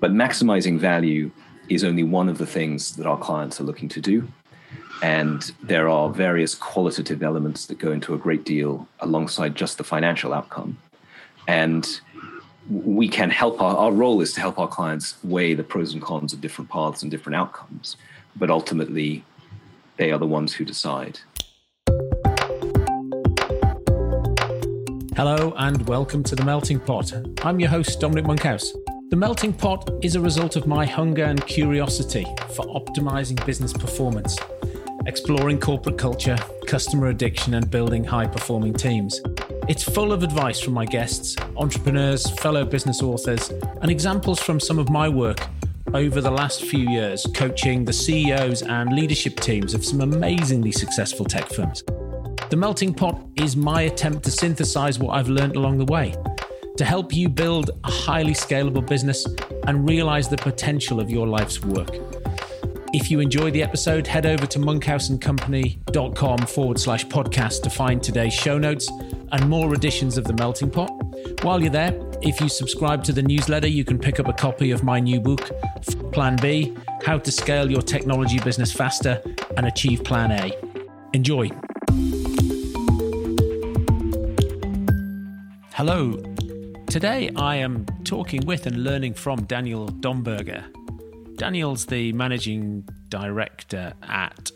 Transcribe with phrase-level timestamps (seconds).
[0.00, 1.30] But maximizing value
[1.68, 4.28] is only one of the things that our clients are looking to do.
[5.02, 9.84] And there are various qualitative elements that go into a great deal alongside just the
[9.84, 10.78] financial outcome.
[11.48, 12.00] And
[12.70, 16.02] we can help our, our role is to help our clients weigh the pros and
[16.02, 17.96] cons of different paths and different outcomes.
[18.36, 19.24] But ultimately,
[19.96, 21.18] they are the ones who decide.
[25.16, 27.12] Hello and welcome to The Melting Pot.
[27.42, 28.72] I'm your host, Dominic Monkhouse.
[29.10, 34.36] The Melting Pot is a result of my hunger and curiosity for optimizing business performance,
[35.06, 39.22] exploring corporate culture, customer addiction, and building high performing teams.
[39.66, 43.48] It's full of advice from my guests, entrepreneurs, fellow business authors,
[43.80, 45.40] and examples from some of my work
[45.94, 51.24] over the last few years coaching the CEOs and leadership teams of some amazingly successful
[51.24, 51.82] tech firms.
[52.50, 56.14] The Melting Pot is my attempt to synthesize what I've learned along the way
[56.78, 59.26] to help you build a highly scalable business
[59.66, 61.90] and realize the potential of your life's work.
[62.94, 68.32] If you enjoy the episode, head over to monkhouseandcompany.com forward slash podcast to find today's
[68.32, 68.88] show notes
[69.32, 70.90] and more editions of The Melting Pot.
[71.42, 74.70] While you're there, if you subscribe to the newsletter, you can pick up a copy
[74.70, 75.50] of my new book,
[76.12, 79.20] Plan B How to Scale Your Technology Business Faster
[79.56, 80.52] and Achieve Plan A.
[81.12, 81.50] Enjoy.
[85.74, 86.37] Hello.
[86.90, 90.64] Today I am talking with and learning from Daniel Domberger.
[91.36, 94.50] Daniel's the managing director at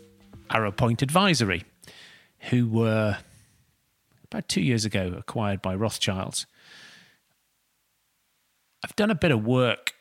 [0.49, 1.63] Arrowpoint Advisory,
[2.49, 3.19] who were
[4.23, 6.47] about two years ago acquired by Rothschilds.
[8.83, 9.93] I've done a bit of work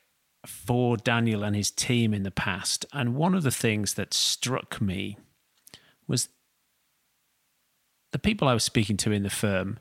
[0.46, 4.80] for Daniel and his team in the past, and one of the things that struck
[4.80, 5.18] me
[6.08, 6.30] was
[8.12, 9.80] the people I was speaking to in the firm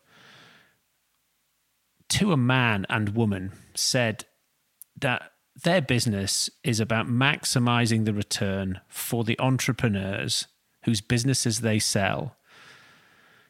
[2.12, 4.26] to a man and woman said
[5.00, 5.32] that
[5.64, 10.48] their business is about maximizing the return for the entrepreneurs
[10.84, 12.36] whose businesses they sell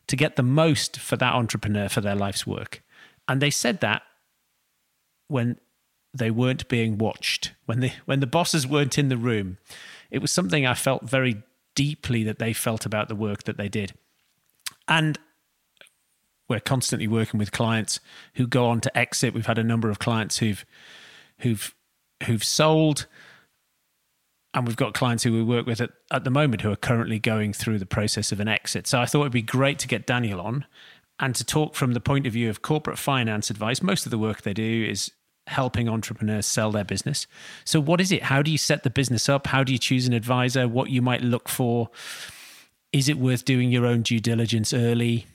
[0.08, 2.84] to get the most for that entrepreneur for their life's work.
[3.28, 4.04] And they said that
[5.28, 5.58] when
[6.14, 9.58] they weren't being watched, when the when the bosses weren't in the room.
[10.10, 11.42] It was something I felt very
[11.74, 13.94] deeply that they felt about the work that they did.
[14.88, 15.18] And
[16.50, 18.00] we're constantly working with clients
[18.36, 19.34] who go on to exit.
[19.34, 20.66] We've had a number of clients who've
[21.40, 21.74] who've
[22.26, 23.08] who've sold,
[24.54, 27.20] and we've got clients who we work with at, at the moment who are currently
[27.20, 28.88] going through the process of an exit.
[28.88, 30.66] So I thought it'd be great to get Daniel on
[31.20, 33.82] and to talk from the point of view of corporate finance advice.
[33.82, 35.12] Most of the work they do is
[35.48, 37.28] helping entrepreneurs sell their business.
[37.66, 38.24] So what is it?
[38.24, 39.48] How do you set the business up?
[39.48, 40.68] How do you choose an advisor?
[40.68, 41.90] What you might look for?
[42.92, 45.26] Is it worth doing your own due diligence early?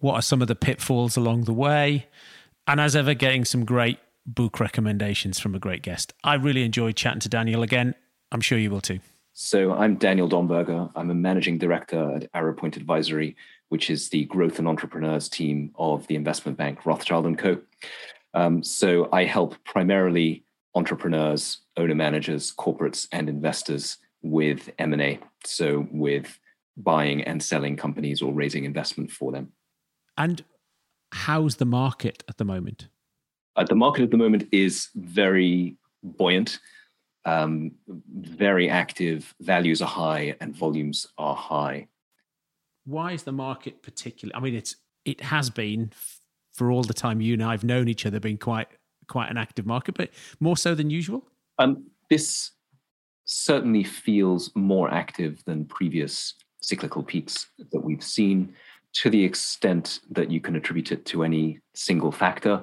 [0.00, 2.06] What are some of the pitfalls along the way?
[2.66, 6.14] And as ever, getting some great book recommendations from a great guest.
[6.22, 7.94] I really enjoyed chatting to Daniel again.
[8.32, 9.00] I'm sure you will too.
[9.32, 10.90] So I'm Daniel Domberger.
[10.94, 13.36] I'm a managing director at Arrowpoint Advisory,
[13.68, 17.60] which is the growth and entrepreneurs team of the investment bank Rothschild & Co.
[18.32, 25.18] Um, so I help primarily entrepreneurs, owner managers, corporates, and investors with M&A.
[25.44, 26.38] So with
[26.76, 29.52] buying and selling companies or raising investment for them.
[30.16, 30.44] And
[31.12, 32.88] how's the market at the moment?
[33.56, 36.58] Uh, the market at the moment is very buoyant,
[37.24, 39.34] um, very active.
[39.40, 41.88] Values are high and volumes are high.
[42.84, 44.34] Why is the market particularly?
[44.34, 45.92] I mean, it's it has been
[46.52, 48.68] for all the time you and I've known each other, been quite
[49.08, 50.10] quite an active market, but
[50.40, 51.26] more so than usual.
[51.58, 52.52] Um, this
[53.24, 58.54] certainly feels more active than previous cyclical peaks that we've seen
[58.94, 62.62] to the extent that you can attribute it to any single factor,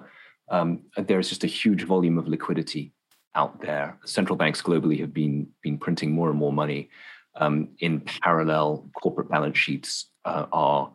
[0.50, 2.94] um, there's just a huge volume of liquidity
[3.36, 3.98] out there.
[4.06, 6.90] Central banks globally have been been printing more and more money.
[7.36, 10.92] Um, in parallel, corporate balance sheets uh, are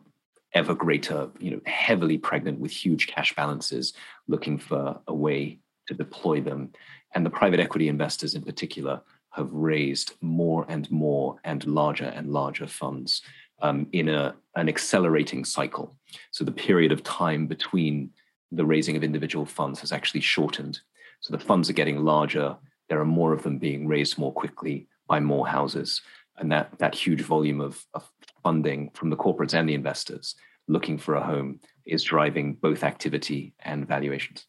[0.53, 3.93] ever greater, you know, heavily pregnant with huge cash balances,
[4.27, 6.71] looking for a way to deploy them.
[7.15, 9.01] And the private equity investors, in particular,
[9.31, 13.21] have raised more and more and larger and larger funds
[13.61, 15.97] um, in a, an accelerating cycle.
[16.31, 18.11] So the period of time between
[18.51, 20.79] the raising of individual funds has actually shortened.
[21.21, 22.55] So the funds are getting larger.
[22.89, 26.01] There are more of them being raised more quickly by more houses.
[26.37, 28.09] And that, that huge volume of, of
[28.43, 30.35] funding from the corporates and the investors
[30.67, 34.45] looking for a home is driving both activity and valuations.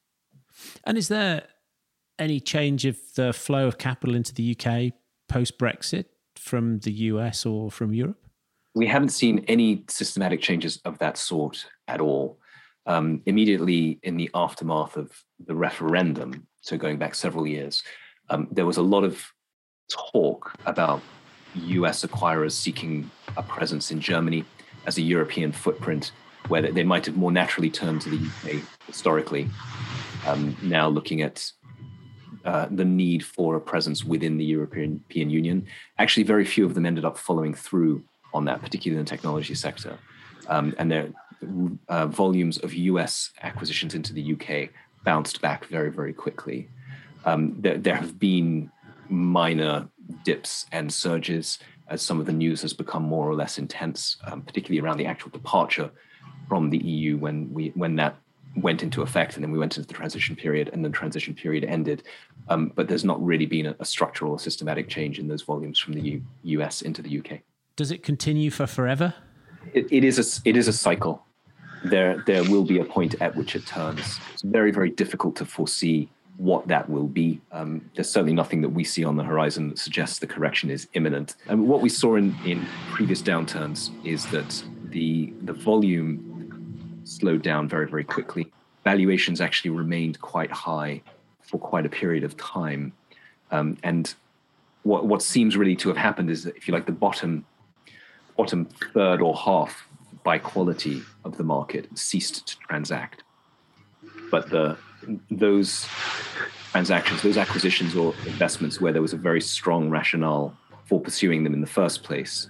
[0.85, 1.45] And is there
[2.19, 4.93] any change of the flow of capital into the UK
[5.29, 6.07] post Brexit
[6.37, 8.28] from the US or from Europe?
[8.79, 12.39] We haven't seen any systematic changes of that sort at all.
[12.87, 15.11] um, immediately in the aftermath of
[15.47, 17.83] the referendum, so going back several years,
[18.31, 19.15] um, there was a lot of
[19.91, 21.03] talk about
[21.55, 24.43] US acquirers seeking a presence in Germany
[24.87, 26.13] as a European footprint,
[26.47, 29.51] where they might have more naturally turned to the UK historically.
[30.27, 31.53] Um, now looking at
[32.45, 35.67] uh, the need for a presence within the European, European Union.
[35.99, 38.03] Actually, very few of them ended up following through
[38.35, 39.99] on that, particularly in the technology sector.
[40.49, 41.09] Um, and their
[41.89, 44.71] uh, volumes of US acquisitions into the UK
[45.05, 46.69] bounced back very, very quickly.
[47.25, 48.71] Um, there, there have been
[49.09, 49.89] minor
[50.25, 51.59] dips and surges
[51.89, 55.07] as some of the news has become more or less intense, um, particularly around the
[55.07, 55.91] actual departure
[56.49, 58.17] from the EU when we when that
[58.57, 61.65] went into effect, and then we went into the transition period, and the transition period
[61.65, 62.03] ended.
[62.49, 65.79] Um, but there's not really been a, a, structural or systematic change in those volumes
[65.79, 67.41] from the U- US into the UK.
[67.79, 69.15] Does it continue for forever?
[69.73, 71.25] It, it is a it is a cycle.
[71.85, 74.19] There there will be a point at which it turns.
[74.33, 76.09] It's very very difficult to foresee
[76.39, 77.41] what that will be.
[77.53, 80.89] Um, there's certainly nothing that we see on the horizon that suggests the correction is
[80.95, 81.37] imminent.
[81.47, 87.69] And what we saw in, in previous downturns is that the the volume slowed down
[87.69, 88.51] very, very quickly.
[88.83, 91.01] Valuations actually remained quite high
[91.43, 92.93] for quite a period of time.
[93.53, 94.13] Um, and
[94.83, 97.45] what, what seems really to have happened is that, if you like, the bottom,
[98.39, 98.65] bottom
[98.95, 99.87] third or half
[100.23, 103.25] by quality of the market ceased to transact.
[104.31, 104.79] But the,
[105.31, 105.87] those
[106.71, 111.53] transactions, those acquisitions or investments where there was a very strong rationale for pursuing them
[111.53, 112.49] in the first place,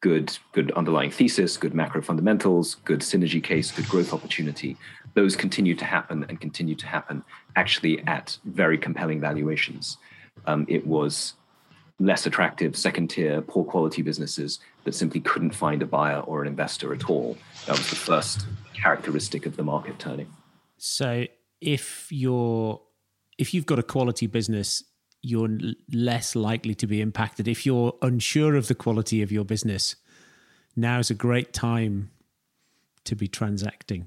[0.00, 4.76] good good underlying thesis, good macro fundamentals, good synergy case, good growth opportunity.
[5.14, 7.22] Those continue to happen and continue to happen
[7.56, 9.98] actually at very compelling valuations.
[10.46, 11.34] Um, it was
[11.98, 16.48] less attractive second tier, poor quality businesses that simply couldn't find a buyer or an
[16.48, 17.36] investor at all.
[17.66, 20.28] That was the first characteristic of the market turning.
[20.76, 21.26] So
[21.60, 22.80] if you're
[23.38, 24.82] if you've got a quality business
[25.26, 25.58] you're
[25.92, 27.48] less likely to be impacted.
[27.48, 29.96] If you're unsure of the quality of your business,
[30.76, 32.10] now is a great time
[33.04, 34.06] to be transacting.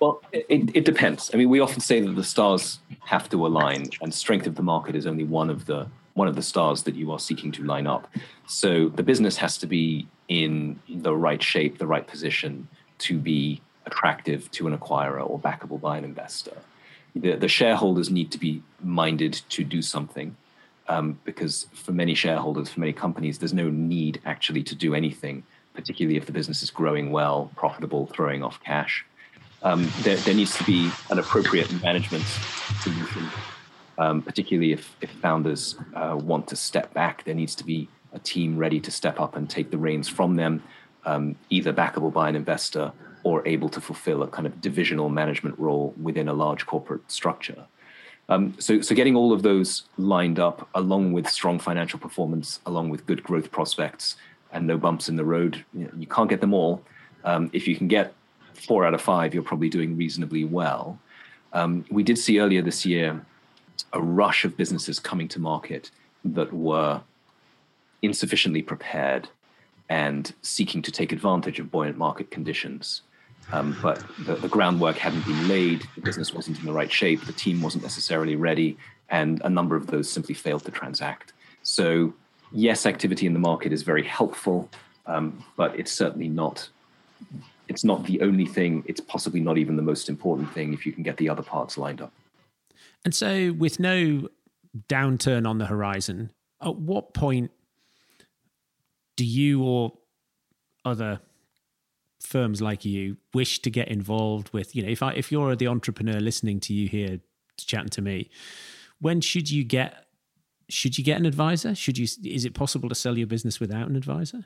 [0.00, 1.30] Well, it, it depends.
[1.32, 4.62] I mean, we often say that the stars have to align, and strength of the
[4.62, 7.62] market is only one of the one of the stars that you are seeking to
[7.62, 8.12] line up.
[8.46, 12.68] So the business has to be in the right shape, the right position
[12.98, 16.56] to be attractive to an acquirer or backable by an investor
[17.20, 20.36] the, the shareholders need to be minded to do something
[20.88, 25.42] um, because for many shareholders, for many companies, there's no need actually to do anything,
[25.74, 29.04] particularly if the business is growing well, profitable, throwing off cash.
[29.62, 32.24] Um, there, there, needs to be an appropriate management
[32.82, 33.28] solution,
[33.98, 37.24] um, particularly if, if founders uh, want to step back.
[37.24, 40.36] There needs to be a team ready to step up and take the reins from
[40.36, 40.62] them,
[41.04, 45.58] um, either backable by an investor or able to fulfill a kind of divisional management
[45.58, 47.66] role within a large corporate structure.
[48.28, 52.88] Um, so, so getting all of those lined up, along with strong financial performance, along
[52.88, 54.16] with good growth prospects,
[54.52, 56.82] and no bumps in the road, you, know, you can't get them all.
[57.24, 58.14] Um, if you can get
[58.54, 60.98] four out of five, you're probably doing reasonably well.
[61.52, 63.24] Um, we did see earlier this year
[63.92, 65.90] a rush of businesses coming to market
[66.24, 67.02] that were
[68.02, 69.28] insufficiently prepared
[69.88, 73.02] and seeking to take advantage of buoyant market conditions.
[73.52, 77.24] Um, but the, the, groundwork hadn't been laid, the business wasn't in the right shape,
[77.26, 78.76] the team wasn't necessarily ready,
[79.08, 81.32] and a number of those simply failed to transact.
[81.62, 82.12] So,
[82.50, 84.68] yes, activity in the market is very helpful,
[85.06, 86.68] um, but it's certainly not.
[87.68, 88.82] It's not the only thing.
[88.86, 91.78] It's possibly not even the most important thing if you can get the other parts
[91.78, 92.12] lined up.
[93.06, 94.28] And so, with no
[94.88, 97.52] downturn on the horizon, at what point
[99.16, 99.92] do you or
[100.84, 101.20] other
[102.20, 105.68] firms like you wish to get involved with you know if I, if you're the
[105.68, 107.20] entrepreneur listening to you here
[107.56, 108.28] chatting to me
[108.98, 110.06] when should you get
[110.68, 111.74] should you get an advisor?
[111.74, 114.44] Should you is it possible to sell your business without an advisor?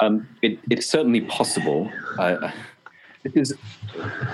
[0.00, 1.90] Um, it, it's certainly possible.
[2.18, 2.50] Uh,
[3.24, 3.52] because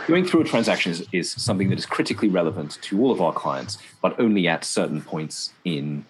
[0.07, 3.33] going through a transaction is, is something that is critically relevant to all of our
[3.33, 6.05] clients but only at certain points in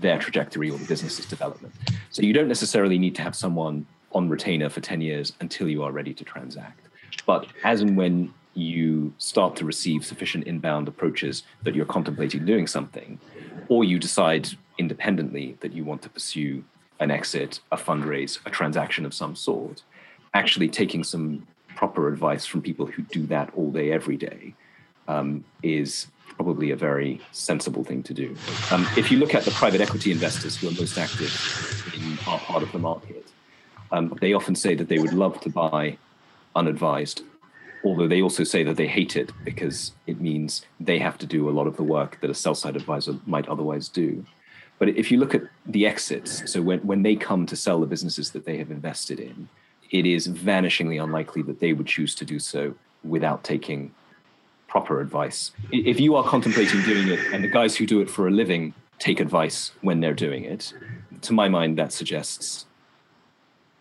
[0.00, 1.74] their trajectory or the business's development
[2.10, 5.82] so you don't necessarily need to have someone on retainer for 10 years until you
[5.82, 6.80] are ready to transact.
[7.26, 12.66] But as and when you start to receive sufficient inbound approaches that you're contemplating doing
[12.66, 13.18] something,
[13.68, 16.64] or you decide independently that you want to pursue
[17.00, 19.82] an exit, a fundraise, a transaction of some sort,
[20.32, 21.46] actually taking some
[21.84, 24.54] proper advice from people who do that all day, every day,
[25.06, 28.34] um, is probably a very sensible thing to do.
[28.72, 31.32] Um, if you look at the private equity investors who are most active
[31.94, 33.26] in our part of the market,
[33.92, 35.98] um, they often say that they would love to buy
[36.56, 37.22] unadvised
[37.86, 41.50] although they also say that they hate it because it means they have to do
[41.50, 44.24] a lot of the work that a sell side advisor might otherwise do.
[44.78, 47.92] But if you look at the exits, so when, when they come to sell the
[47.94, 49.50] businesses that they have invested in,
[49.94, 52.74] it is vanishingly unlikely that they would choose to do so
[53.04, 53.94] without taking
[54.66, 55.52] proper advice.
[55.70, 58.74] If you are contemplating doing it and the guys who do it for a living
[58.98, 60.72] take advice when they're doing it,
[61.22, 62.66] to my mind, that suggests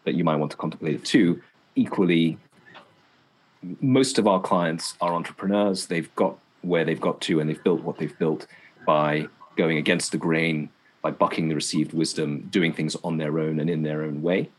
[0.04, 1.42] that you might want to contemplate it too.
[1.76, 2.38] Equally,
[3.82, 5.88] most of our clients are entrepreneurs.
[5.88, 8.46] They've got where they've got to and they've built what they've built
[8.86, 10.70] by going against the grain,
[11.02, 14.52] by bucking the received wisdom, doing things on their own and in their own way.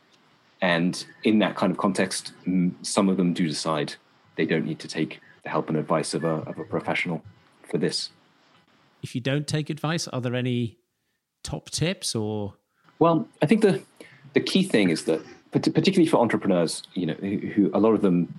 [0.64, 2.32] And in that kind of context,
[2.80, 3.96] some of them do decide
[4.36, 7.22] they don't need to take the help and advice of a, of a professional
[7.70, 8.08] for this.
[9.02, 10.78] If you don't take advice, are there any
[11.42, 12.54] top tips or?
[12.98, 13.82] Well, I think the
[14.32, 15.20] the key thing is that,
[15.52, 18.32] particularly for entrepreneurs, you know, who, who a lot of them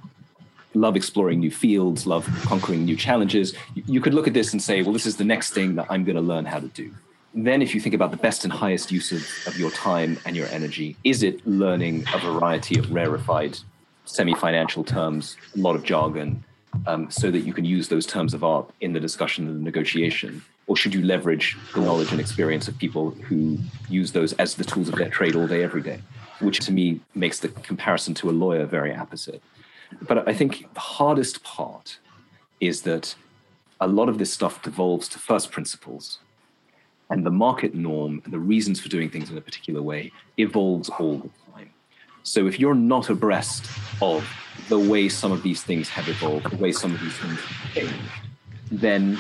[0.73, 3.53] love exploring new fields, love conquering new challenges.
[3.75, 6.03] You could look at this and say, well, this is the next thing that I'm
[6.03, 6.91] going to learn how to do.
[7.37, 10.37] Then, if you think about the best and highest use of, of your time and
[10.37, 13.59] your energy, is it learning a variety of rarefied
[14.05, 16.45] semi financial terms, a lot of jargon,
[16.87, 19.63] um, so that you can use those terms of art in the discussion and the
[19.63, 20.41] negotiation?
[20.67, 23.57] Or should you leverage the knowledge and experience of people who
[23.89, 25.99] use those as the tools of their trade all day, every day?
[26.39, 29.43] Which to me makes the comparison to a lawyer very apposite.
[30.01, 31.99] But I think the hardest part
[32.61, 33.15] is that
[33.81, 36.19] a lot of this stuff devolves to first principles.
[37.09, 40.89] And the market norm and the reasons for doing things in a particular way evolves
[40.89, 41.69] all the time.
[42.23, 43.69] So if you're not abreast
[44.01, 44.27] of
[44.69, 47.73] the way some of these things have evolved, the way some of these things have
[47.73, 47.93] changed,
[48.71, 49.19] then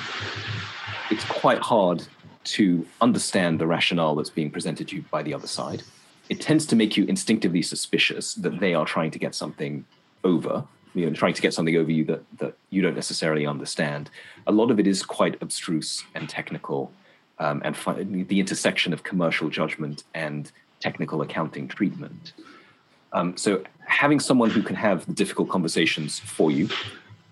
[1.11, 2.03] it's quite hard
[2.45, 5.83] to understand the rationale that's being presented to you by the other side.
[6.29, 9.85] It tends to make you instinctively suspicious that they are trying to get something
[10.23, 10.63] over,
[10.95, 14.09] you know, trying to get something over you that, that you don't necessarily understand.
[14.47, 16.91] A lot of it is quite abstruse and technical,
[17.39, 22.33] um, and fi- the intersection of commercial judgment and technical accounting treatment.
[23.13, 26.69] Um, so, having someone who can have the difficult conversations for you,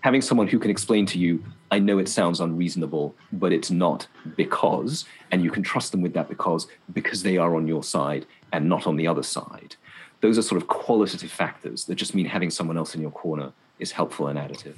[0.00, 4.06] having someone who can explain to you, I know it sounds unreasonable, but it's not
[4.36, 8.24] because, and you can trust them with that because, because they are on your side
[8.52, 9.76] and not on the other side
[10.24, 13.52] those are sort of qualitative factors that just mean having someone else in your corner
[13.78, 14.76] is helpful and additive.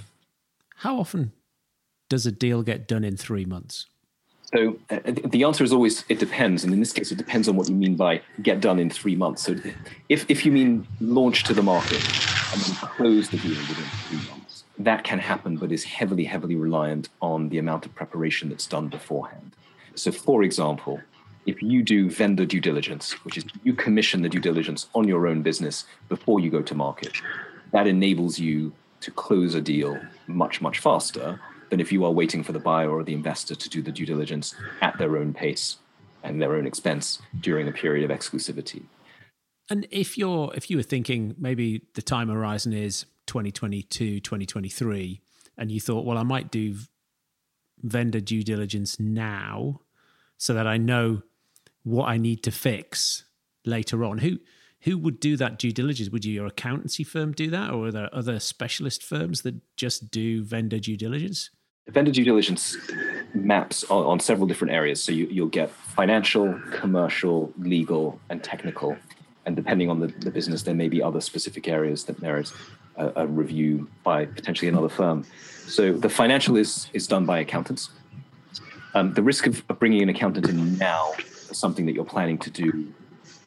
[0.79, 1.31] How often
[2.09, 3.87] does a deal get done in three months?
[4.55, 7.57] So uh, the answer is always it depends, and in this case, it depends on
[7.57, 9.43] what you mean by get done in three months.
[9.43, 9.57] So
[10.09, 12.03] if if you mean launch to the market
[12.53, 16.55] and then close the deal within three months, that can happen, but is heavily heavily
[16.55, 19.57] reliant on the amount of preparation that's done beforehand.
[19.97, 21.01] So, for example,
[21.47, 25.27] if you do vendor due diligence, which is you commission the due diligence on your
[25.27, 27.15] own business before you go to market,
[27.73, 32.43] that enables you to close a deal much, much faster than if you are waiting
[32.43, 35.79] for the buyer or the investor to do the due diligence at their own pace
[36.23, 38.85] and their own expense during a period of exclusivity.
[39.69, 45.21] And if you're if you were thinking maybe the time horizon is 2022, 2023,
[45.59, 46.77] and you thought, well, I might do
[47.83, 49.81] vendor due diligence now
[50.39, 51.23] so that I know
[51.83, 53.25] what I need to fix
[53.65, 54.19] later on.
[54.19, 54.39] Who
[54.83, 56.11] who would do that due diligence?
[56.11, 60.11] Would you, your accountancy firm do that, or are there other specialist firms that just
[60.11, 61.51] do vendor due diligence?
[61.89, 62.77] Vendor due diligence
[63.35, 65.03] maps on, on several different areas.
[65.03, 68.97] So you, will get financial, commercial, legal, and technical.
[69.45, 72.53] And depending on the, the business, there may be other specific areas that merit
[72.97, 75.25] a, a review by potentially another firm.
[75.67, 77.91] So the financial is is done by accountants.
[78.95, 81.13] Um, the risk of, of bringing an accountant in now
[81.51, 82.93] is something that you're planning to do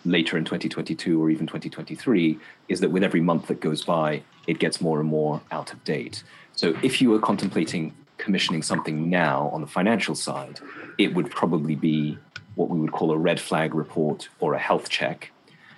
[0.06, 4.60] later in 2022 or even 2023 is that with every month that goes by, it
[4.60, 6.24] gets more and more out of date.
[6.53, 10.60] So if you were contemplating commissioning something now on the financial side,
[10.98, 12.18] it would probably be
[12.56, 15.32] what we would call a red flag report or a health check.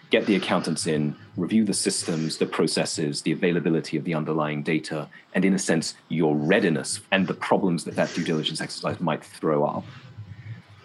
[0.09, 5.07] Get the accountants in, review the systems, the processes, the availability of the underlying data,
[5.33, 9.23] and in a sense, your readiness and the problems that that due diligence exercise might
[9.23, 9.85] throw up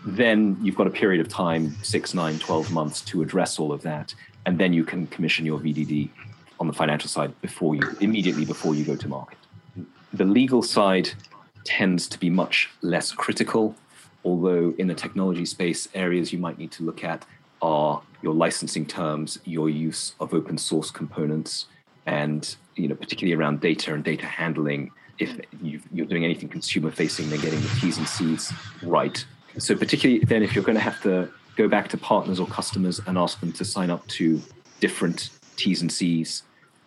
[0.07, 3.83] then you've got a period of time, six, nine, 12 months to address all of
[3.83, 4.15] that.
[4.47, 6.09] And then you can commission your VDD
[6.61, 9.39] on the financial side before you, immediately before you go to market.
[10.13, 11.11] The legal side
[11.65, 13.75] tends to be much less critical,
[14.25, 17.27] although in the technology space, areas you might need to look at
[17.61, 21.67] are your licensing terms, your use of open source components,
[22.07, 24.93] and you know, particularly around data and data handling.
[25.19, 29.25] If you are doing anything consumer facing, then getting the T's and C's right
[29.59, 33.01] so particularly then if you're going to have to go back to partners or customers
[33.07, 34.41] and ask them to sign up to
[34.81, 36.43] different T's and C's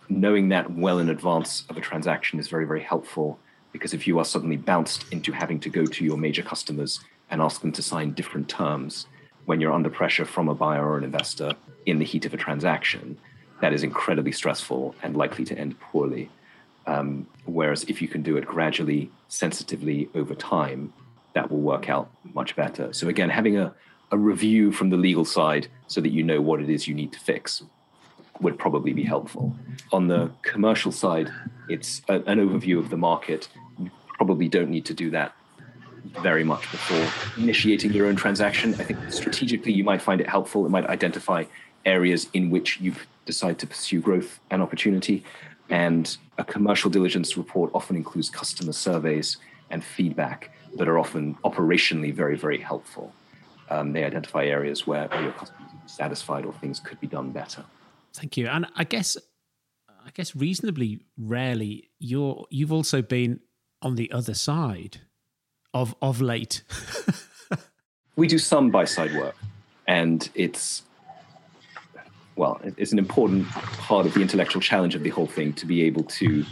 [0.10, 3.40] knowing that well in advance of a transaction is very, very helpful
[3.72, 7.00] because if you are suddenly bounced into having to go to your major customers
[7.30, 9.06] and ask them to sign different terms
[9.46, 11.54] when you're under pressure from a buyer or an investor
[11.86, 13.18] in the heat of a transaction,
[13.62, 16.30] that is incredibly stressful and likely to end poorly.
[16.88, 20.94] Um, whereas if you can do it gradually, sensitively over time,
[21.33, 22.93] that will work out much better.
[22.93, 23.74] So again, having a,
[24.12, 27.13] a review from the legal side so that you know what it is you need
[27.13, 27.63] to fix
[28.41, 29.55] would probably be helpful.
[29.91, 31.31] On the commercial side,
[31.67, 33.50] it's a, an overview of the market.
[33.77, 35.33] You probably don't need to do that
[36.21, 37.05] very much before
[37.41, 38.74] initiating your own transaction.
[38.75, 40.65] I think strategically you might find it helpful.
[40.65, 41.43] It might identify
[41.86, 42.95] areas in which you
[43.25, 45.24] decide to pursue growth and opportunity.
[45.69, 49.38] And a commercial diligence report often includes customer surveys
[49.69, 53.14] and feedback that are often operationally very, very helpful.
[53.70, 57.32] Um, they identify areas where, where your customers are satisfied or things could be done
[57.32, 57.64] better.
[58.14, 58.48] Thank you.
[58.48, 59.18] And I guess,
[59.88, 63.42] I guess reasonably rarely, you're you've also been
[63.82, 65.02] on the other side
[65.74, 66.64] of of late.
[68.16, 69.36] we do some buy side work,
[69.88, 70.84] and it's
[72.36, 75.84] well, it's an important part of the intellectual challenge of the whole thing to be
[75.84, 76.46] able to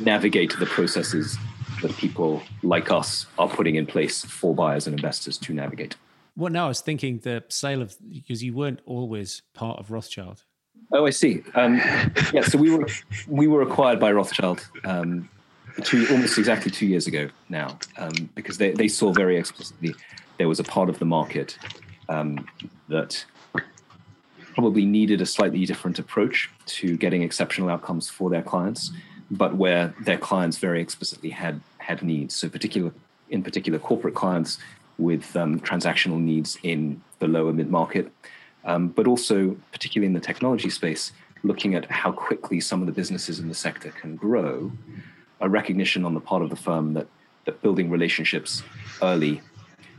[0.00, 1.36] navigate the processes
[1.82, 5.96] that people like us are putting in place for buyers and investors to navigate.
[6.36, 10.44] Well, no, I was thinking the sale of because you weren't always part of Rothschild.
[10.92, 11.42] Oh, I see.
[11.54, 11.76] Um,
[12.32, 12.86] yeah, so we were
[13.28, 15.28] we were acquired by Rothschild um,
[15.82, 19.94] two, almost exactly two years ago now, um, because they they saw very explicitly
[20.38, 21.58] there was a part of the market
[22.08, 22.46] um,
[22.88, 23.24] that
[24.54, 28.90] probably needed a slightly different approach to getting exceptional outcomes for their clients,
[29.30, 31.60] but where their clients very explicitly had
[31.90, 32.34] had needs.
[32.34, 32.92] So, particular
[33.28, 34.58] in particular, corporate clients
[34.98, 38.12] with um, transactional needs in the lower mid market,
[38.64, 42.92] um, but also particularly in the technology space, looking at how quickly some of the
[42.92, 44.72] businesses in the sector can grow.
[45.40, 47.06] A recognition on the part of the firm that
[47.46, 48.62] that building relationships
[49.02, 49.40] early,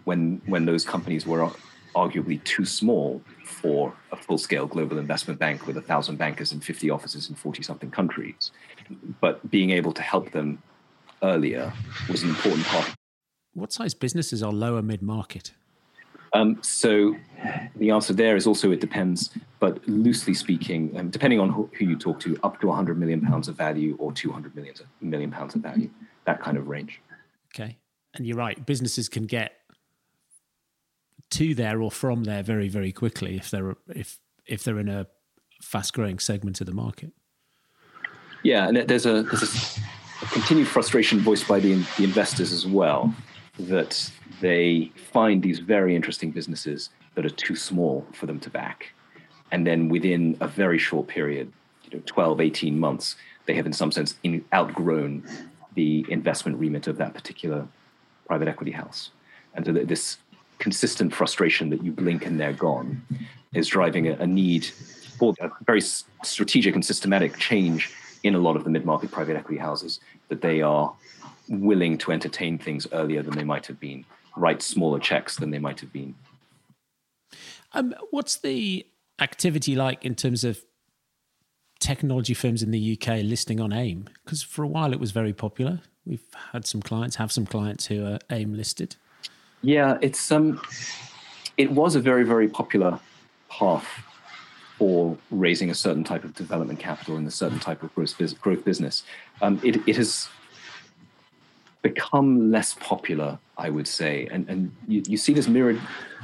[0.04, 1.50] when when those companies were
[1.96, 6.64] arguably too small for a full scale global investment bank with a thousand bankers and
[6.64, 8.52] 50 offices in 40 something countries.
[9.20, 10.62] But being able to help them
[11.24, 11.74] earlier
[12.10, 12.94] was an important part.
[13.54, 15.52] What size businesses are lower mid market?
[16.34, 17.16] Um, so
[17.76, 21.86] the answer there is also it depends, but loosely speaking, um, depending on who, who,
[21.86, 25.56] you talk to, up to 100 million pounds of value or 200 million, million pounds
[25.56, 25.90] of value,
[26.26, 27.02] that kind of range.
[27.54, 27.78] Okay.
[28.14, 29.58] And you're right, businesses can get
[31.32, 35.08] to there or from there very very quickly if they're if if they're in a
[35.62, 37.12] fast growing segment of the market.
[38.44, 39.82] Yeah, and there's a there's a,
[40.22, 43.14] a continued frustration voiced by the the investors as well
[43.60, 48.94] that they find these very interesting businesses that are too small for them to back.
[49.52, 51.52] And then within a very short period
[51.84, 55.24] you know 12 18 months they have in some sense in, outgrown
[55.74, 57.68] the investment remit of that particular
[58.28, 59.12] private equity house.
[59.56, 60.18] And so this
[60.60, 63.02] consistent frustration that you blink and they're gone
[63.54, 67.92] is driving a, a need for a very strategic and systematic change
[68.24, 70.94] in a lot of the mid-market private equity houses that they are
[71.50, 74.06] willing to entertain things earlier than they might have been,
[74.36, 76.16] write smaller checks than they might have been.
[77.74, 78.86] Um, what's the
[79.20, 80.64] activity like in terms of
[81.80, 84.10] technology firms in the UK listing on AIM?
[84.24, 85.82] Because for a while it was very popular.
[86.06, 88.96] We've had some clients, have some clients who are AIM listed.
[89.62, 90.60] Yeah, it's um,
[91.58, 93.00] it was a very very popular
[93.50, 93.88] path
[94.82, 99.04] for raising a certain type of development capital in a certain type of growth, business.
[99.40, 100.28] Um, it, it has
[101.84, 105.80] become less popular, I would say, and and you, you see this mirrored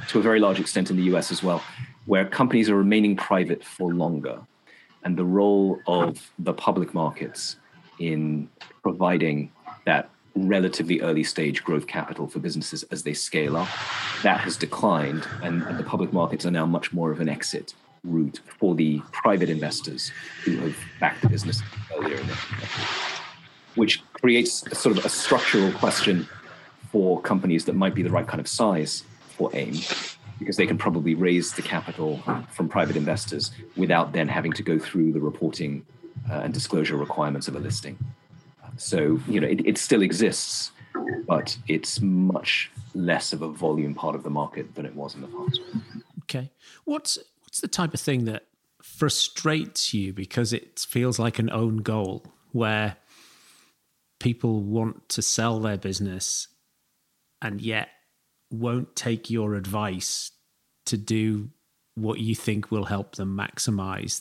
[0.08, 1.30] to a very large extent in the U.S.
[1.30, 1.62] as well,
[2.06, 4.40] where companies are remaining private for longer,
[5.04, 7.58] and the role of the public markets
[8.00, 8.48] in
[8.82, 9.52] providing
[9.84, 13.68] that relatively early stage growth capital for businesses as they scale up.
[14.24, 17.72] That has declined, and, and, the public markets are now much more of an exit
[18.08, 20.10] route for the private investors
[20.44, 21.62] who have backed the business
[21.96, 22.18] earlier
[23.78, 26.28] which creates sort of a structural question
[26.90, 29.04] for companies that might be the right kind of size
[29.36, 29.76] for AIM,
[30.38, 34.78] because they can probably raise the capital from private investors without then having to go
[34.78, 35.84] through the reporting
[36.30, 37.96] uh, and disclosure requirements of a listing.
[38.76, 40.72] So, you know, it, it still exists,
[41.26, 45.20] but it's much less of a volume part of the market than it was in
[45.20, 45.60] the past.
[46.24, 46.50] Okay.
[46.84, 47.18] What's
[47.48, 48.42] what's the type of thing that
[48.82, 52.94] frustrates you because it feels like an own goal where
[54.20, 56.48] people want to sell their business
[57.40, 57.88] and yet
[58.50, 60.30] won't take your advice
[60.84, 61.48] to do
[61.94, 64.20] what you think will help them maximize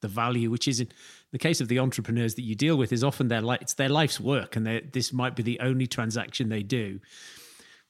[0.00, 0.88] the value, which is in
[1.32, 3.88] the case of the entrepreneurs that you deal with, is often their life, it's their
[3.88, 7.00] life's work, and this might be the only transaction they do.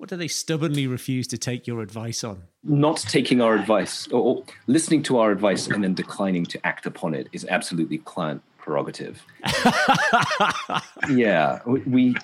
[0.02, 2.42] What do they stubbornly refuse to take your advice on?
[2.64, 7.14] Not taking our advice or, listening to our advice and then declining to act upon
[7.14, 9.22] it is absolutely client prerogative.
[11.08, 12.14] yeah, we, we,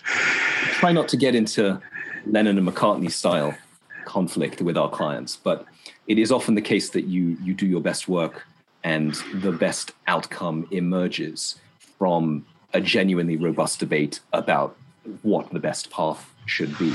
[0.81, 1.81] try not to get into
[2.27, 3.57] Lennon and McCartney style
[4.05, 5.65] conflict with our clients, but
[6.09, 8.45] it is often the case that you you do your best work
[8.83, 11.55] and the best outcome emerges
[11.97, 14.77] from a genuinely robust debate about
[15.23, 16.93] what the best path should be.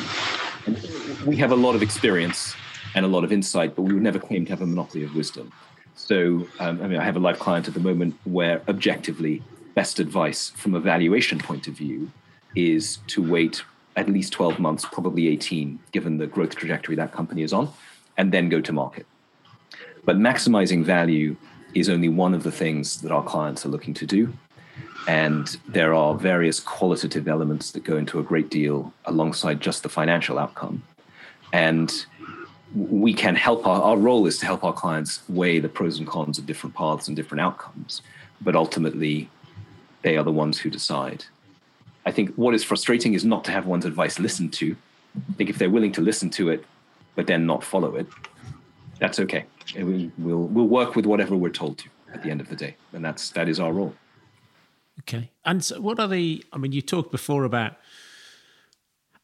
[0.65, 0.77] And
[1.25, 2.55] we have a lot of experience
[2.95, 5.15] and a lot of insight, but we would never claim to have a monopoly of
[5.15, 5.51] wisdom.
[5.95, 9.41] So, um, I mean, I have a live client at the moment where objectively,
[9.75, 12.11] best advice from a valuation point of view
[12.55, 13.63] is to wait
[13.95, 17.69] at least 12 months, probably 18, given the growth trajectory that company is on,
[18.17, 19.05] and then go to market.
[20.05, 21.35] But maximizing value
[21.73, 24.33] is only one of the things that our clients are looking to do.
[25.07, 29.89] And there are various qualitative elements that go into a great deal alongside just the
[29.89, 30.83] financial outcome.
[31.51, 31.93] And
[32.75, 36.07] we can help our, our role is to help our clients weigh the pros and
[36.07, 38.01] cons of different paths and different outcomes.
[38.41, 39.29] But ultimately,
[40.01, 41.25] they are the ones who decide.
[42.05, 44.75] I think what is frustrating is not to have one's advice listened to.
[45.29, 46.65] I think if they're willing to listen to it,
[47.15, 48.07] but then not follow it,
[48.99, 49.45] that's okay.
[49.75, 52.75] We, will we'll work with whatever we're told to at the end of the day,
[52.93, 53.93] and that's that is our role.
[55.07, 55.31] Okay.
[55.45, 56.43] And so what are the?
[56.53, 57.73] I mean, you talked before about.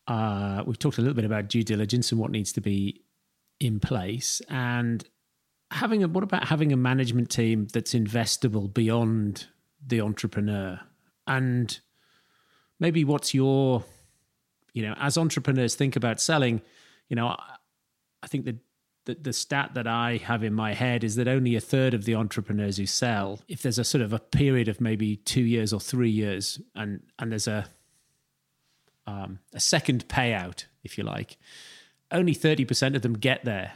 [0.07, 3.01] Uh, we've talked a little bit about due diligence and what needs to be
[3.59, 5.05] in place, and
[5.71, 6.07] having a.
[6.07, 9.47] What about having a management team that's investable beyond
[9.85, 10.79] the entrepreneur,
[11.27, 11.79] and
[12.79, 13.83] maybe what's your,
[14.73, 16.61] you know, as entrepreneurs think about selling,
[17.09, 17.35] you know,
[18.23, 18.55] I think that
[19.09, 22.05] the, the stat that I have in my head is that only a third of
[22.05, 25.73] the entrepreneurs who sell, if there's a sort of a period of maybe two years
[25.73, 27.65] or three years, and and there's a
[29.07, 31.37] um, a second payout, if you like,
[32.11, 33.73] only thirty percent of them get there.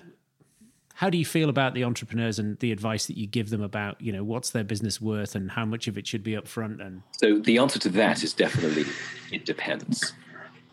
[0.93, 3.99] How do you feel about the entrepreneurs and the advice that you give them about,
[3.99, 6.85] you know, what's their business worth and how much of it should be upfront?
[6.85, 8.85] And so the answer to that is definitely
[9.31, 10.13] it depends.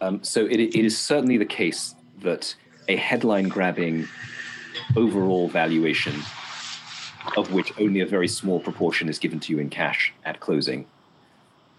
[0.02, 2.54] Um, so it, it is certainly the case that
[2.88, 4.08] a headline grabbing
[4.96, 6.14] overall valuation,
[7.36, 10.86] of which only a very small proportion is given to you in cash at closing,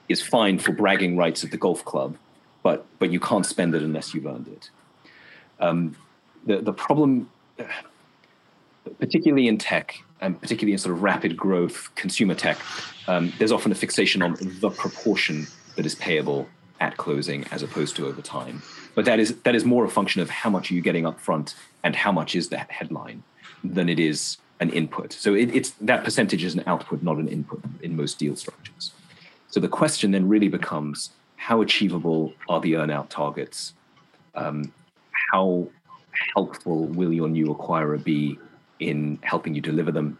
[0.09, 2.17] is fine for bragging rights at the golf club,
[2.63, 4.69] but but you can't spend it unless you've earned it.
[5.59, 5.95] Um,
[6.45, 7.29] the the problem,
[8.99, 12.57] particularly in tech, and particularly in sort of rapid growth consumer tech,
[13.07, 16.47] um, there's often a fixation on the proportion that is payable
[16.81, 18.61] at closing as opposed to over time.
[18.95, 21.19] But that is that is more a function of how much are you getting up
[21.19, 23.23] front and how much is that headline
[23.63, 25.13] than it is an input.
[25.13, 28.91] So it, it's that percentage is an output, not an input in most deal structures.
[29.49, 33.73] So the question then really becomes how achievable are the earnout targets?
[34.35, 34.71] Um,
[35.31, 35.67] how
[36.35, 38.37] helpful will your new acquirer be
[38.79, 40.17] in helping you deliver them?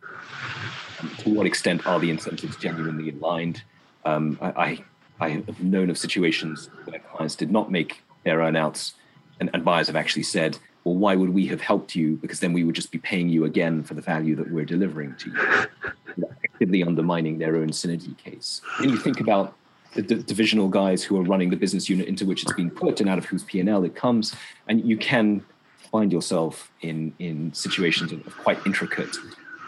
[0.99, 3.63] Um, to what extent are the incentives genuinely aligned?
[4.05, 4.83] Um, I, I,
[5.21, 8.93] I have known of situations where clients did not make their earnouts,
[9.39, 12.15] and, and buyers have actually said, well, why would we have helped you?
[12.17, 15.15] Because then we would just be paying you again for the value that we're delivering
[15.17, 18.61] to you, actively undermining their own synergy case.
[18.79, 19.55] And you think about
[19.93, 22.99] the d- divisional guys who are running the business unit into which it's been put
[22.99, 24.33] and out of whose P&L it comes,
[24.67, 25.45] and you can
[25.91, 29.15] find yourself in, in situations of, of quite intricate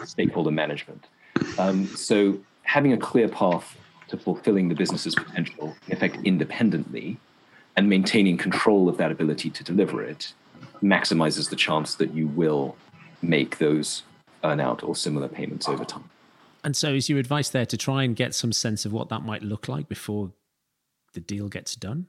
[0.03, 1.05] stakeholder management.
[1.59, 3.77] Um, so having a clear path
[4.13, 7.17] to fulfilling the business's potential, in effect, independently,
[7.75, 10.33] and maintaining control of that ability to deliver it
[10.83, 12.77] maximizes the chance that you will
[13.23, 14.03] make those
[14.43, 16.07] earnout or similar payments over time.
[16.63, 19.23] And so, is your advice there to try and get some sense of what that
[19.23, 20.31] might look like before
[21.13, 22.07] the deal gets done?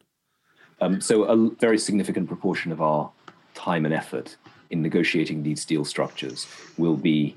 [0.82, 3.10] Um, so, a very significant proportion of our
[3.54, 4.36] time and effort
[4.68, 7.34] in negotiating these deal structures will be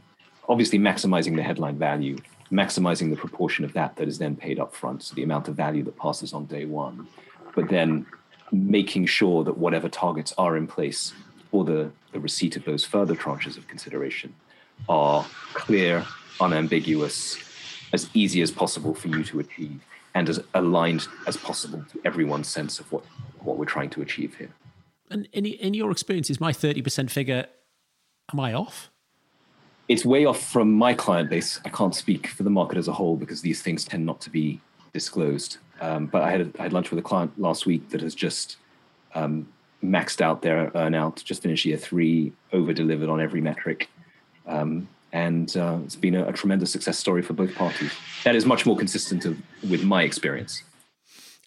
[0.49, 2.17] obviously maximizing the headline value,
[2.51, 5.55] maximizing the proportion of that that is then paid up front, so the amount of
[5.55, 7.07] value that passes on day one,
[7.55, 8.05] but then
[8.51, 11.13] making sure that whatever targets are in place
[11.51, 14.33] for the, the receipt of those further tranches of consideration
[14.87, 16.05] are clear,
[16.39, 17.37] unambiguous,
[17.93, 19.81] as easy as possible for you to achieve,
[20.13, 23.03] and as aligned as possible to everyone's sense of what,
[23.39, 24.51] what we're trying to achieve here.
[25.09, 27.47] And in, in your experience, is my 30% figure,
[28.31, 28.91] am I off?
[29.87, 31.59] It's way off from my client base.
[31.63, 34.29] I can't speak for the market as a whole because these things tend not to
[34.29, 34.59] be
[34.93, 35.57] disclosed.
[35.79, 38.57] Um, but I had, I had lunch with a client last week that has just
[39.15, 39.47] um,
[39.83, 43.89] maxed out their earnout, just finished year three, over delivered on every metric.
[44.45, 47.91] Um, and uh, it's been a, a, tremendous success story for both parties.
[48.23, 49.37] That is much more consistent of,
[49.69, 50.63] with my experience.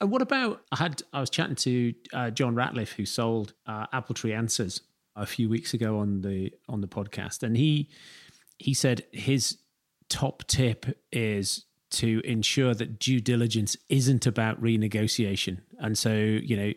[0.01, 3.87] And what about I had I was chatting to uh, John Ratliff who sold uh,
[3.89, 4.81] AppleTree Answers
[5.15, 7.91] a few weeks ago on the on the podcast, and he
[8.61, 9.57] he said his
[10.09, 16.73] top tip is to ensure that due diligence isn't about renegotiation, and so you know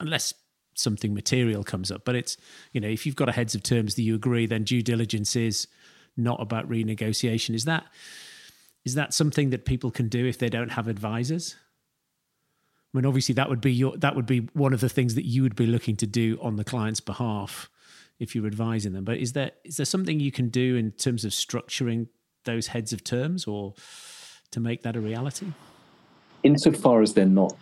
[0.00, 0.32] unless
[0.76, 2.36] something material comes up, but it's
[2.72, 5.34] you know if you've got a heads of terms that you agree, then due diligence
[5.34, 5.66] is
[6.16, 7.54] not about renegotiation.
[7.54, 7.84] Is that
[8.84, 11.56] is that something that people can do if they don't have advisors?
[12.92, 15.26] I mean, obviously, that would be your that would be one of the things that
[15.26, 17.68] you would be looking to do on the client's behalf
[18.24, 19.04] if you're advising them.
[19.04, 22.08] But is there is there something you can do in terms of structuring
[22.44, 23.74] those heads of terms, or
[24.50, 25.46] to make that a reality?
[26.42, 27.56] Insofar as they're not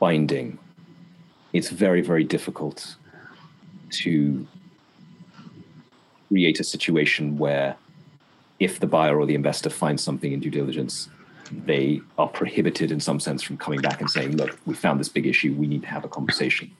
[0.00, 0.58] binding,
[1.52, 2.96] it's very very difficult
[4.02, 4.46] to
[6.28, 7.76] create a situation where
[8.58, 11.08] if the buyer or the investor finds something in due diligence,
[11.50, 15.08] they are prohibited in some sense from coming back and saying, look, we found this
[15.08, 16.70] big issue, we need to have a conversation.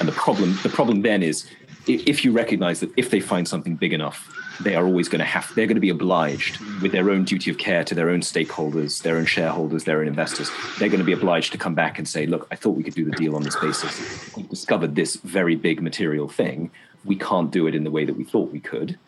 [0.00, 1.48] And the problem, the problem then is
[1.86, 5.24] if you recognize that if they find something big enough, they are always going to
[5.24, 8.20] have, they're going to be obliged with their own duty of care to their own
[8.20, 10.50] stakeholders, their own shareholders, their own investors.
[10.78, 12.94] They're going to be obliged to come back and say, look, I thought we could
[12.94, 14.34] do the deal on this basis.
[14.36, 16.70] We discovered this very big material thing
[17.04, 18.98] we can't do it in the way that we thought we could.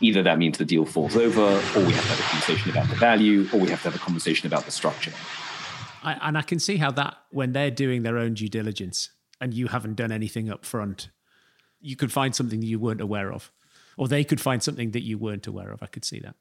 [0.00, 2.88] Either that means the deal falls over, or we have to have a conversation about
[2.88, 5.12] the value, or we have to have a conversation about the structure.
[6.02, 9.10] I, and I can see how that, when they're doing their own due diligence
[9.40, 11.08] and you haven't done anything up front,
[11.80, 13.52] you could find something that you weren't aware of,
[13.96, 15.82] or they could find something that you weren't aware of.
[15.82, 16.34] I could see that.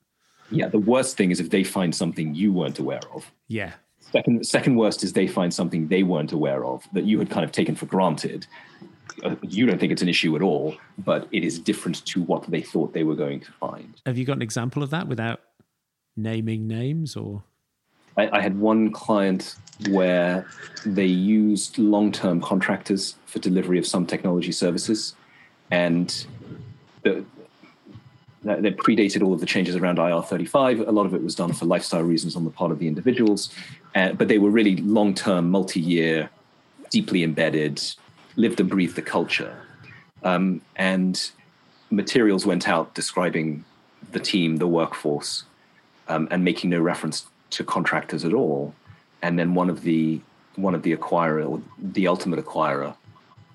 [0.50, 3.32] Yeah, the worst thing is if they find something you weren't aware of.
[3.48, 3.74] Yeah.
[4.00, 7.44] Second, second worst is they find something they weren't aware of that you had kind
[7.44, 8.48] of taken for granted,
[9.24, 12.50] uh, you don't think it's an issue at all, but it is different to what
[12.50, 14.02] they thought they were going to find.
[14.06, 15.42] Have you got an example of that without
[16.16, 17.44] naming names or?
[18.18, 19.56] I, I had one client
[19.90, 20.48] where
[20.86, 25.16] they used long term contractors for delivery of some technology services.
[25.72, 26.26] And
[27.04, 27.26] the,
[28.44, 30.88] that predated all of the changes around IR35.
[30.88, 33.54] A lot of it was done for lifestyle reasons on the part of the individuals,
[33.96, 36.30] uh, but they were really long term, multi year,
[36.90, 37.82] deeply embedded
[38.38, 39.54] lived and breathed the culture.
[40.24, 41.30] Um, and
[41.90, 43.66] materials went out describing
[44.12, 45.44] the team, the workforce,
[46.08, 48.74] um, and making no reference to contractors at all.
[49.22, 50.22] And then one of the
[50.56, 52.96] one of the acquirer, or the ultimate acquirer,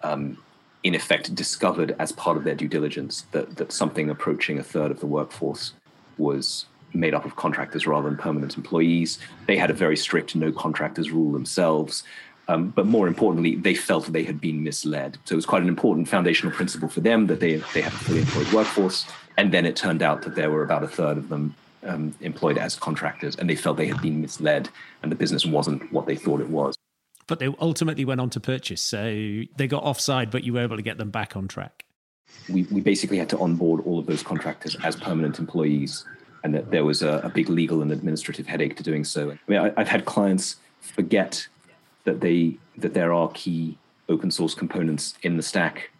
[0.04, 0.38] um,
[0.82, 4.90] in effect discovered as part of their due diligence that that something approaching a third
[4.90, 5.72] of the workforce
[6.18, 9.18] was made up of contractors rather than permanent employees.
[9.46, 12.04] They had a very strict no contractors rule themselves.
[12.48, 15.16] Um, but more importantly, they felt they had been misled.
[15.24, 17.96] So it was quite an important foundational principle for them that they, they had a
[17.96, 19.06] fully employed workforce.
[19.38, 22.58] And then it turned out that there were about a third of them um, employed
[22.58, 24.68] as contractors, and they felt they had been misled,
[25.02, 26.74] and the business wasn't what they thought it was.
[27.26, 28.82] But they ultimately went on to purchase.
[28.82, 29.04] So
[29.56, 31.84] they got offside, but you were able to get them back on track.
[32.48, 36.04] We, we basically had to onboard all of those contractors as permanent employees,
[36.42, 39.30] and that there was a, a big legal and administrative headache to doing so.
[39.30, 41.46] I mean, I, I've had clients forget
[42.04, 45.90] that they that there are key open source components in the stack.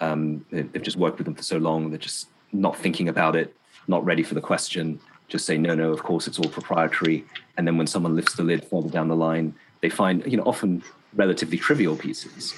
[0.00, 3.56] Um, they've just worked with them for so long; they're just not thinking about it,
[3.88, 5.00] not ready for the question.
[5.28, 5.92] Just say no, no.
[5.92, 7.24] Of course, it's all proprietary.
[7.56, 10.44] And then when someone lifts the lid further down the line, they find you know
[10.44, 10.82] often
[11.14, 12.54] relatively trivial pieces,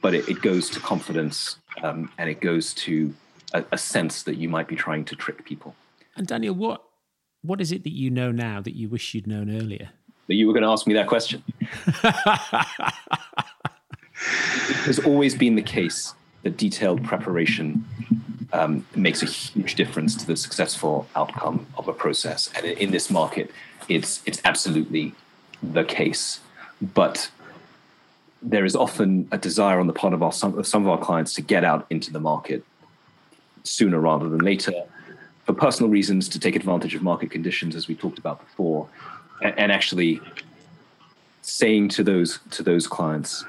[0.00, 3.14] but it, it goes to confidence um, and it goes to
[3.52, 5.74] a, a sense that you might be trying to trick people.
[6.16, 6.82] And Daniel, what
[7.42, 9.90] what is it that you know now that you wish you'd known earlier?
[10.26, 11.42] that you were going to ask me that question.
[11.60, 11.92] it
[14.86, 17.84] has always been the case that detailed preparation
[18.52, 22.50] um, makes a huge difference to the successful outcome of a process.
[22.56, 23.50] And in this market,
[23.88, 25.14] it's it's absolutely
[25.62, 26.40] the case.
[26.82, 27.30] But
[28.42, 30.98] there is often a desire on the part of our some, of some of our
[30.98, 32.64] clients to get out into the market
[33.62, 34.72] sooner rather than later
[35.44, 38.88] for personal reasons to take advantage of market conditions as we talked about before
[39.42, 40.20] and, and actually
[41.42, 43.44] saying to those to those clients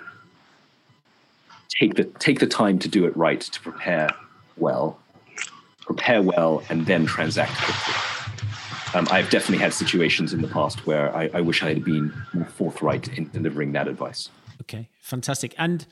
[1.70, 4.10] take the take the time to do it right to prepare
[4.58, 5.00] well
[5.82, 8.13] prepare well and then transact quickly
[8.94, 12.14] um, I've definitely had situations in the past where I, I, wish I had been
[12.34, 14.30] more forthright in delivering that advice.
[14.62, 15.56] Okay, fantastic.
[15.58, 15.86] And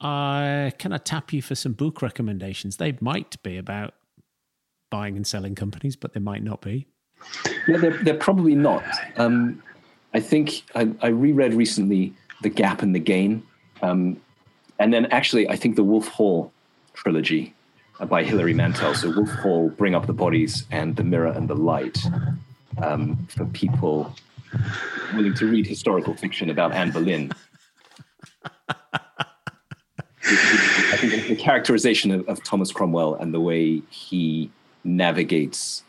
[0.00, 2.78] uh, can I tap you for some book recommendations?
[2.78, 3.94] They might be about
[4.90, 6.86] buying and selling companies, but they might not be.
[7.68, 8.84] Yeah, they're, they're probably not.
[9.16, 9.62] Um,
[10.14, 13.42] I think I, I, reread recently The Gap and the Gain.
[13.80, 14.20] Um,
[14.78, 16.52] and then actually, I think the Wolf Hall
[16.94, 17.54] trilogy
[18.06, 18.94] by Hilary Mantel.
[18.94, 21.98] So Wolf Hall, Bring Up the Bodies, and The Mirror and the Light
[22.82, 24.14] um, for people
[25.14, 27.32] willing to read historical fiction about Anne Boleyn.
[30.24, 34.50] I think the characterization of, of Thomas Cromwell and the way he
[34.84, 35.82] navigates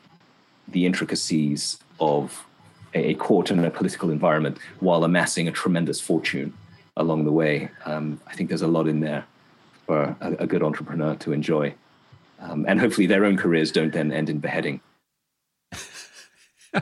[0.68, 2.46] the intricacies of
[2.94, 6.54] a, court and a political environment while amassing a tremendous fortune
[6.98, 7.70] along the way.
[7.86, 9.26] Um, I think there's a lot in there
[9.86, 11.74] for a, a good entrepreneur to enjoy.
[12.44, 14.82] Um, and hopefully their own careers don't then end in beheading.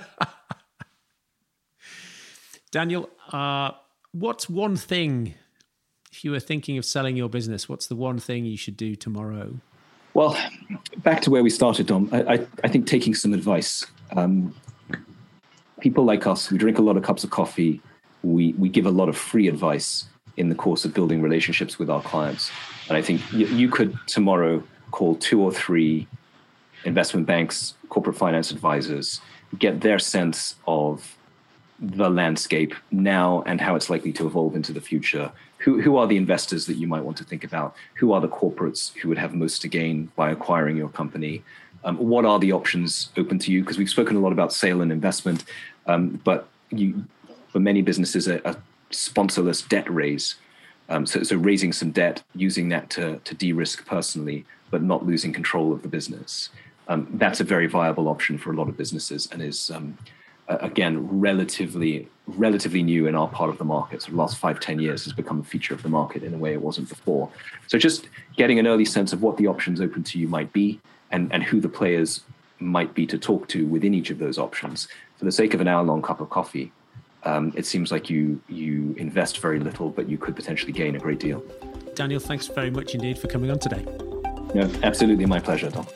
[2.71, 3.71] Daniel, uh,
[4.12, 5.36] what's one thing,
[6.12, 8.95] if you were thinking of selling your business, what's the one thing you should do
[8.95, 9.60] tomorrow?
[10.13, 10.36] Well,
[10.97, 12.10] back to where we started, Dom.
[12.12, 13.86] I, I, I think taking some advice.
[14.15, 14.56] Um,
[15.80, 17.82] people like us, we drink a lot of cups of coffee,
[18.24, 20.06] we, we give a lot of free advice
[20.38, 22.50] in the course of building relationships with our clients.
[22.88, 26.08] And I think you, you could tomorrow call two or three
[26.84, 29.21] investment banks, corporate finance advisors,
[29.58, 31.17] get their sense of
[31.80, 35.32] the landscape now and how it's likely to evolve into the future.
[35.60, 37.75] Who, who are the investors that you might want to think about?
[37.95, 41.43] Who are the corporates who would have most to gain by acquiring your company?
[41.84, 43.62] Um, what are the options open to you?
[43.62, 45.43] Because we've spoken a lot about sale and investment,
[45.88, 47.06] um, but you,
[47.49, 48.56] for many businesses, a, a
[48.91, 50.36] sponsorless debt raise.
[50.89, 55.32] Um, so, so raising some debt, using that to, to de-risk personally, but not losing
[55.34, 56.50] control of the business.
[56.88, 59.98] Um, that's a very viable option for a lot of businesses and is um,
[60.48, 64.02] again relatively relatively new in our part of the market.
[64.02, 66.38] So the last five ten years has become a feature of the market in a
[66.38, 67.30] way it wasn't before.
[67.68, 70.80] So just getting an early sense of what the options open to you might be
[71.12, 72.22] and, and who the players
[72.60, 74.88] might be to talk to within each of those options.
[75.18, 76.72] For the sake of an hour long cup of coffee,
[77.24, 81.00] um, it seems like you you invest very little, but you could potentially gain a
[81.00, 81.44] great deal.
[81.96, 83.86] Daniel, thanks very much indeed for coming on today.
[84.54, 85.88] Yeah, absolutely my pleasure, Tom.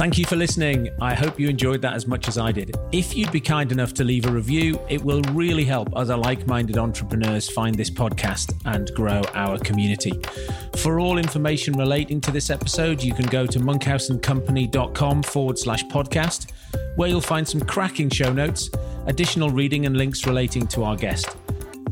[0.00, 0.88] Thank you for listening.
[1.02, 2.74] I hope you enjoyed that as much as I did.
[2.90, 6.46] If you'd be kind enough to leave a review, it will really help other like
[6.46, 10.18] minded entrepreneurs find this podcast and grow our community.
[10.76, 16.50] For all information relating to this episode, you can go to monkhouseandcompany.com forward slash podcast,
[17.00, 18.68] where you'll find some cracking show notes,
[19.06, 21.34] additional reading, and links relating to our guest.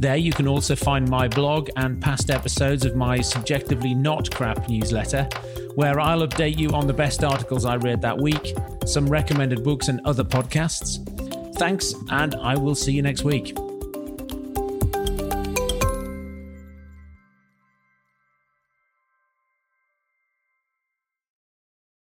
[0.01, 4.69] There, you can also find my blog and past episodes of my subjectively not crap
[4.69, 5.27] newsletter,
[5.77, 9.89] where I'll update you on the best articles I read that week, some recommended books,
[9.89, 10.99] and other podcasts.
[11.57, 13.57] Thanks, and I will see you next week.